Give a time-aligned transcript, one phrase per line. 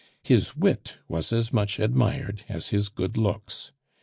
[0.23, 3.71] His wit was as much admired as his good looks.